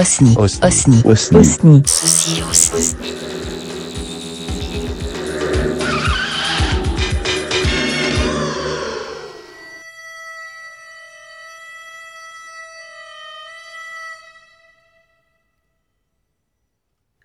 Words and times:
Osni. 0.00 0.34
Osni. 0.38 0.64
Osni. 0.64 1.02
Osni. 1.04 1.38
Osni. 1.38 1.82
Ceci 1.84 2.42
aussi. 2.48 2.96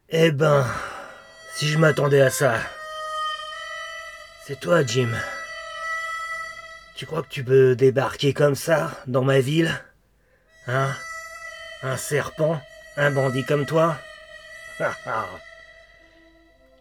Eh 0.10 0.32
ben, 0.32 0.66
si 1.56 1.68
je 1.70 1.78
m'attendais 1.78 2.20
à 2.20 2.30
ça. 2.30 2.56
C'est 4.46 4.60
toi, 4.60 4.84
Jim. 4.86 5.14
Tu 6.98 7.06
crois 7.06 7.22
que 7.24 7.30
tu 7.30 7.42
peux 7.46 7.78
débarquer 7.78 8.34
comme 8.34 8.56
ça, 8.56 8.92
dans 9.08 9.24
ma 9.24 9.40
ville 9.40 9.72
Hein? 10.68 10.90
Un 11.84 11.98
serpent 11.98 12.60
Un 12.98 13.12
bandit 13.12 13.44
comme 13.44 13.66
toi? 13.66 13.98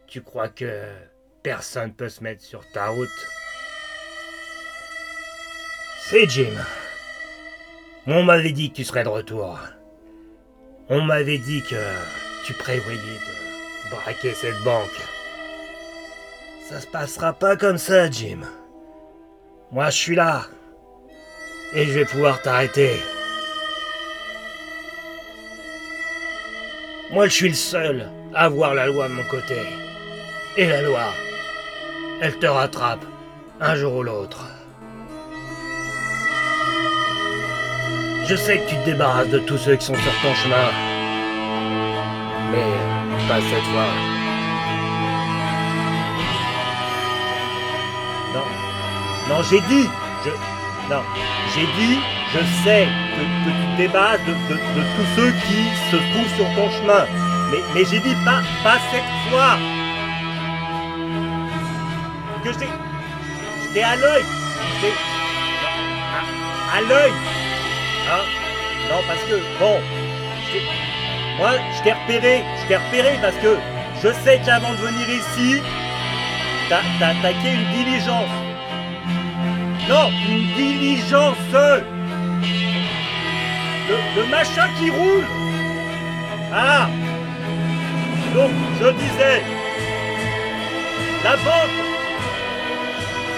Tu 0.06 0.22
crois 0.22 0.48
que 0.48 0.86
personne 1.42 1.92
peut 1.92 2.08
se 2.08 2.22
mettre 2.22 2.42
sur 2.42 2.68
ta 2.72 2.88
route? 2.88 3.08
C'est 6.08 6.28
Jim. 6.28 6.54
On 8.06 8.22
m'avait 8.22 8.52
dit 8.52 8.70
que 8.70 8.76
tu 8.76 8.84
serais 8.84 9.04
de 9.04 9.08
retour. 9.08 9.58
On 10.88 11.00
m'avait 11.00 11.38
dit 11.38 11.62
que 11.62 11.82
tu 12.44 12.52
prévoyais 12.52 12.98
de 12.98 13.90
braquer 13.90 14.34
cette 14.34 14.60
banque. 14.62 15.00
Ça 16.68 16.80
se 16.80 16.86
passera 16.86 17.32
pas 17.32 17.56
comme 17.56 17.78
ça, 17.78 18.10
Jim. 18.10 18.40
Moi, 19.70 19.90
je 19.90 19.96
suis 19.96 20.14
là. 20.14 20.46
Et 21.74 21.86
je 21.86 21.92
vais 21.92 22.04
pouvoir 22.04 22.40
t'arrêter. 22.42 23.00
Moi, 27.12 27.28
je 27.28 27.32
suis 27.32 27.48
le 27.48 27.54
seul 27.54 28.08
à 28.34 28.44
avoir 28.44 28.74
la 28.74 28.86
loi 28.86 29.08
de 29.08 29.12
mon 29.12 29.24
côté. 29.24 29.56
Et 30.56 30.66
la 30.66 30.83
loi, 30.83 31.12
elle 32.20 32.38
te 32.38 32.47
rattrape, 32.47 33.05
un 33.60 33.77
jour 33.77 33.97
ou 33.97 34.02
l'autre. 34.02 34.47
Je 38.27 38.34
sais 38.34 38.58
que 38.58 38.70
tu 38.70 38.77
te 38.77 38.84
débarrasses 38.86 39.28
de 39.28 39.38
tous 39.41 39.58
ceux 39.58 39.77
qui 39.77 39.84
sont 39.84 39.94
sur 39.94 40.12
ton 40.22 40.34
chemin. 40.34 40.70
Mais 42.50 43.28
pas 43.28 43.41
cette 43.41 43.64
fois. 43.64 43.92
Non. 48.32 49.34
Non, 49.34 49.42
j'ai 49.42 49.60
dit. 49.60 49.88
Je. 50.25 50.53
Non. 50.90 51.02
J'ai 51.54 51.66
dit, 51.78 51.98
je 52.34 52.38
sais 52.64 52.86
que, 53.16 53.50
tu 53.50 53.77
débarrasses 53.77 54.20
de, 54.27 54.32
de- 54.32 54.60
tous 54.96 55.08
ceux 55.16 55.32
qui 55.46 55.64
se 55.91 55.96
trouvent 55.96 56.34
sur 56.36 56.46
ton 56.54 56.70
chemin. 56.70 57.06
Mais, 57.50 57.58
mais 57.74 57.84
j'ai 57.91 58.00
dit 58.00 58.14
pas, 58.24 58.42
pas 58.62 58.78
cette 58.91 59.30
fois. 59.30 59.56
Que 62.42 62.52
j'étais. 62.52 62.68
J'étais 63.62 63.82
à 63.82 63.96
l'œil. 63.96 64.24
J'étais. 64.80 64.94
À, 66.72 66.76
à 66.76 66.80
l'œil. 66.82 67.12
Hein? 68.10 68.24
Non, 68.91 69.00
parce 69.06 69.20
que, 69.24 69.41
bon. 69.58 69.80
Moi, 71.38 71.50
je 71.76 71.82
t'ai 71.82 71.92
repéré. 71.92 72.44
Je 72.62 72.66
t'ai 72.69 72.76
repéré 72.76 73.19
parce 73.22 73.36
que 73.36 73.56
je 74.02 74.12
sais 74.24 74.41
qu'avant 74.44 74.72
de 74.72 74.76
venir 74.78 75.08
ici, 75.08 75.62
t'as 76.69 76.80
attaqué 77.08 77.52
une 77.54 77.72
diligence. 77.72 78.28
Non, 79.88 80.10
une 80.30 80.46
diligence. 80.54 81.36
Le, 84.16 84.24
machin 84.30 84.66
qui 84.78 84.88
roule. 84.88 85.26
Ah. 86.52 86.88
Donc, 88.34 88.50
je 88.80 88.88
disais, 88.92 89.42
la 91.22 91.36
banque, 91.36 91.76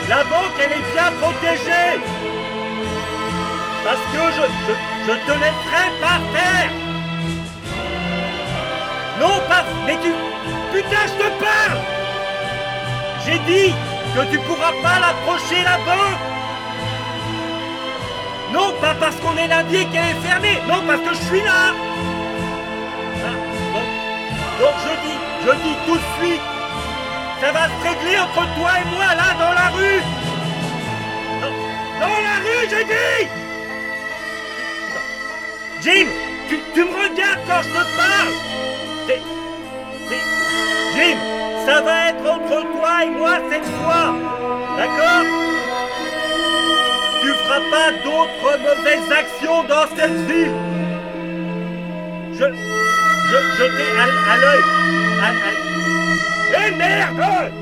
la 0.08 0.22
banque, 0.24 0.56
elle 0.64 0.72
est 0.72 0.92
bien 0.94 1.10
protégée. 1.20 2.00
Parce 3.84 4.04
que 4.12 4.22
je, 4.36 4.42
je, 4.66 4.72
je 5.06 5.14
te 5.26 5.32
laisserai 5.32 5.86
pas 6.00 6.20
faire. 6.32 6.70
Non, 9.20 9.40
pas, 9.48 9.64
mais 9.84 9.96
tu, 10.00 10.12
putain, 10.72 11.06
je 11.08 11.24
te 11.24 11.28
parle. 11.42 11.80
J'ai 13.24 13.38
dit 13.40 13.74
que 14.14 14.30
tu 14.30 14.38
pourras 14.38 14.72
pas 14.82 15.00
l'approcher 15.00 15.62
la 15.64 15.78
banque 15.78 16.35
Non, 18.52 18.72
pas 18.80 18.94
parce 18.98 19.16
qu'on 19.16 19.36
est 19.36 19.48
lundi 19.48 19.76
et 19.76 19.86
qu'elle 19.86 20.10
est 20.10 20.26
fermée 20.26 20.58
Non, 20.68 20.82
parce 20.86 21.00
que 21.00 21.14
je 21.14 21.22
suis 21.28 21.42
là. 21.42 21.74
Ah, 23.24 23.80
donc, 24.60 24.74
je 24.84 24.92
dis, 25.06 25.18
je 25.44 25.52
dis 25.64 25.76
tout 25.86 25.96
de 25.96 26.08
suite 26.18 26.42
Ça 27.40 27.52
va 27.52 27.64
se 27.66 27.88
régler 27.88 28.18
entre 28.18 28.46
toi 28.56 28.70
et 28.80 28.94
moi, 28.94 29.14
là, 29.14 29.34
dans 29.38 29.52
la 29.52 29.68
rue. 29.76 30.02
Dans, 32.00 32.20
la 32.28 32.36
rue, 32.44 32.68
j'ai 32.70 32.84
dit. 32.84 33.28
Jim, 35.82 36.08
tu, 36.48 36.60
tu 36.74 36.84
me 36.84 36.90
regardes 36.90 37.40
quand 37.46 37.62
je 37.62 37.68
te 37.68 37.96
parle. 37.96 38.32
Jim, 40.94 41.16
ça 41.66 41.80
va 41.82 42.08
être 42.08 42.30
entre 42.30 42.62
toi 42.78 43.04
et 43.04 43.10
moi 43.10 43.38
cette 43.50 43.66
fois. 43.66 44.14
D'accord? 44.78 45.45
Feras 47.46 47.60
pas 47.70 47.90
d'autres 48.04 48.58
mauvaises 48.58 49.12
actions 49.12 49.62
dans 49.64 49.86
cette 49.96 50.16
ville 50.26 50.50
Je... 52.32 52.44
Je... 52.44 53.36
Je 53.58 53.64
t'ai 53.76 53.90
à, 53.98 54.32
à 54.32 54.36
l'œil. 54.36 54.64
À- 55.22 56.66
Eh 56.66 56.70
merde 56.76 57.52